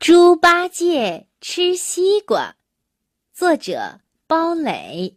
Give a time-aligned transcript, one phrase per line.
[0.00, 2.56] 猪八戒吃西瓜，
[3.34, 5.14] 作者包磊。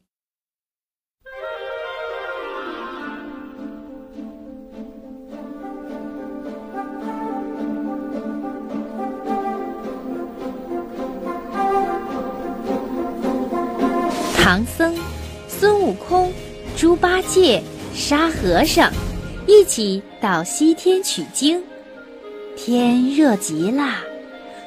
[14.36, 14.94] 唐僧、
[15.48, 16.30] 孙悟空、
[16.76, 17.64] 猪八戒、
[17.96, 18.92] 沙和尚
[19.48, 21.64] 一起到西天取经，
[22.58, 24.13] 天热极了。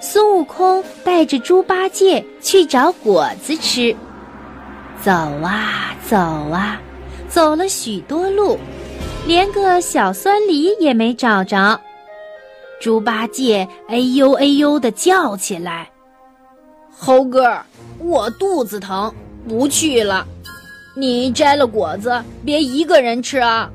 [0.00, 3.94] 孙悟空带着猪八戒去找果子吃，
[5.02, 6.80] 走啊走啊，
[7.28, 8.58] 走了许多路，
[9.26, 11.80] 连个小酸梨也没找着。
[12.80, 15.90] 猪八戒哎呦哎呦的叫起来
[16.96, 17.58] ：“猴哥，
[17.98, 19.12] 我肚子疼，
[19.48, 20.26] 不去了。
[20.94, 23.70] 你摘了果子，别一个人吃啊。”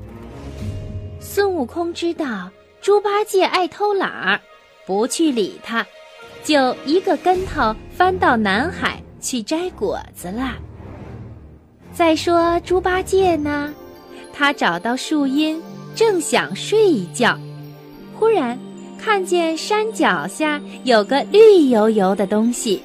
[1.19, 4.39] 孙悟空知道猪八戒爱偷懒儿，
[4.85, 5.85] 不去理他。
[6.43, 10.55] 就一个跟头翻到南海去摘果子了。
[11.93, 13.73] 再说猪八戒呢，
[14.33, 15.61] 他找到树荫，
[15.93, 17.37] 正想睡一觉，
[18.17, 18.57] 忽然
[18.97, 22.81] 看见山脚下有个绿油油的东西，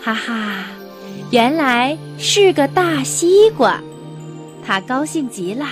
[0.00, 0.66] 哈哈，
[1.30, 3.80] 原来是个大西瓜。
[4.64, 5.66] 他高兴极了，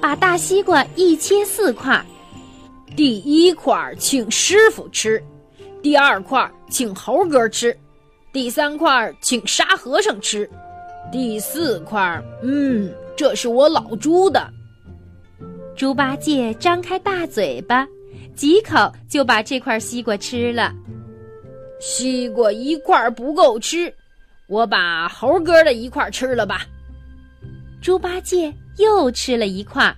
[0.00, 2.02] 把大西瓜一切四块，
[2.96, 5.22] 第一块请师傅吃。
[5.82, 7.76] 第二块请猴哥吃，
[8.32, 10.48] 第三块请沙和尚吃，
[11.10, 14.48] 第四块，嗯，这是我老猪的。
[15.76, 17.86] 猪八戒张开大嘴巴，
[18.36, 20.72] 几口就把这块西瓜吃了。
[21.80, 23.92] 西瓜一块不够吃，
[24.46, 26.64] 我把猴哥的一块吃了吧。
[27.80, 29.92] 猪八戒又吃了一块。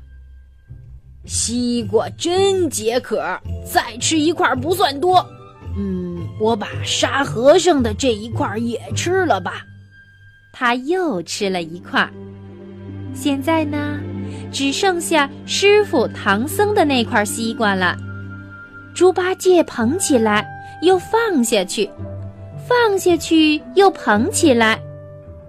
[1.27, 3.23] 西瓜真解渴，
[3.71, 5.27] 再吃一块不算多。
[5.77, 9.65] 嗯，我把沙和尚的这一块也吃了吧。
[10.53, 12.09] 他又吃了一块。
[13.15, 13.99] 现在呢，
[14.53, 17.97] 只剩下师傅唐僧的那块西瓜了。
[18.95, 20.47] 猪八戒捧起来，
[20.83, 21.91] 又放下去，
[22.69, 24.81] 放下去又捧起来，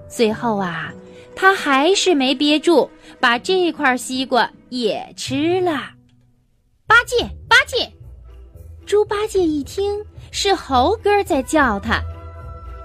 [0.10, 0.92] 最后啊，
[1.36, 2.90] 他还是没憋住，
[3.20, 5.92] 把这块西瓜也吃了。
[6.88, 7.18] 八戒，
[7.48, 7.92] 八戒！
[8.86, 10.04] 猪八戒一听。
[10.38, 12.02] 是猴哥在叫他。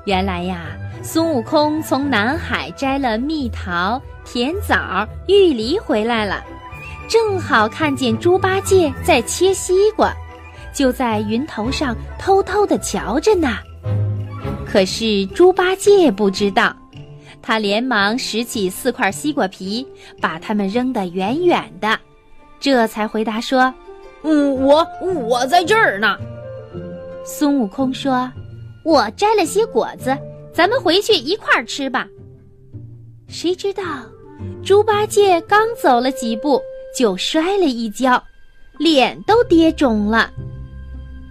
[0.05, 0.69] 原来呀，
[1.03, 6.44] 孙悟空从南海摘了蜜桃、甜枣、玉梨回来了，
[7.09, 10.15] 正好看见猪八戒在切西瓜，
[10.72, 13.59] 就在云头上偷偷的瞧着呢。
[14.65, 16.72] 可是猪八戒不知道，
[17.43, 19.84] 他连忙拾起四块西瓜皮，
[20.21, 21.99] 把它们扔得远远的，
[22.60, 23.75] 这才回答说
[24.22, 26.16] ：“嗯，我我在这儿呢。”
[27.32, 28.28] 孙悟空说
[28.84, 30.18] ：“我摘了些果子，
[30.52, 32.04] 咱们回去一块儿吃吧。”
[33.28, 33.82] 谁知道，
[34.64, 36.60] 猪八戒刚走了几步，
[36.98, 38.20] 就摔了一跤，
[38.80, 40.28] 脸都跌肿了。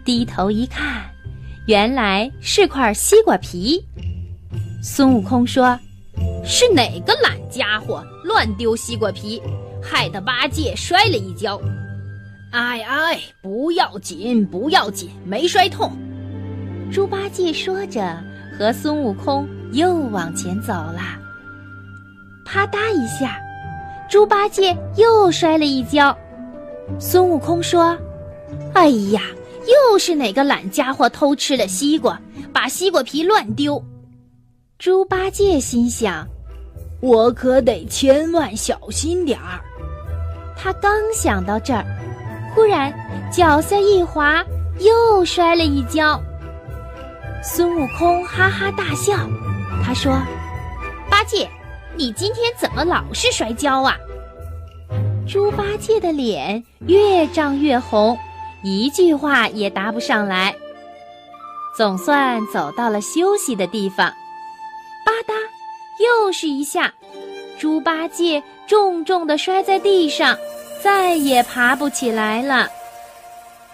[0.05, 1.03] 低头一看，
[1.67, 3.85] 原来是块西瓜皮。
[4.81, 5.77] 孙悟空说
[6.45, 9.41] ：“是哪个懒家伙乱丢西瓜皮，
[9.83, 11.59] 害得八戒摔了一跤？”
[12.51, 15.91] 哎哎，不要紧，不要紧，没摔痛。
[16.91, 18.17] 猪八戒说着，
[18.57, 20.99] 和孙悟空又往前走了。
[22.43, 23.39] 啪嗒一下，
[24.09, 26.17] 猪八戒又摔了一跤。
[26.99, 27.95] 孙悟空说
[28.73, 29.21] ：“哎呀，
[29.91, 32.19] 又是哪个懒家伙偷吃了西瓜，
[32.51, 33.79] 把西瓜皮乱丢。”
[34.79, 36.27] 猪八戒心想
[36.99, 39.61] ：“我可得千万小心点儿。”
[40.57, 41.85] 他刚想到这儿。
[42.59, 42.93] 忽然，
[43.31, 44.43] 脚下一滑，
[44.79, 46.21] 又摔了一跤。
[47.41, 49.15] 孙悟空哈哈大笑，
[49.81, 50.21] 他说
[51.09, 51.49] ：“八戒，
[51.95, 53.95] 你今天怎么老是摔跤啊？”
[55.25, 58.19] 猪八戒的脸越涨越红，
[58.61, 60.53] 一句话也答不上来。
[61.77, 64.09] 总算走到了休息的地方，
[65.05, 65.33] 吧嗒，
[66.03, 66.93] 又是一下，
[67.57, 70.37] 猪八戒重重地摔在地上。
[70.81, 72.69] 再也爬不起来了。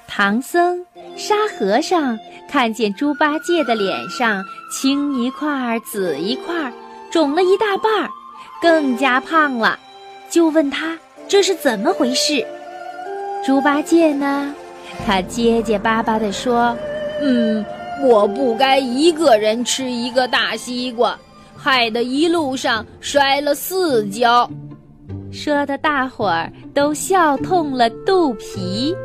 [0.07, 0.83] 唐僧、
[1.15, 2.18] 沙和尚
[2.50, 6.74] 看见猪八戒的脸上青一块儿紫一块儿，
[7.12, 8.09] 肿了一大半儿，
[8.59, 9.77] 更加胖了，
[10.31, 10.97] 就问他
[11.27, 12.44] 这是怎么回事。
[13.45, 14.51] 猪八戒呢，
[15.06, 16.75] 他结结巴巴地说
[17.21, 17.63] ：“嗯，
[18.03, 21.15] 我不该一个人吃一个大西瓜，
[21.56, 24.50] 害得一路上摔了四跤。”
[25.36, 28.96] 说的大伙儿都笑痛了肚皮。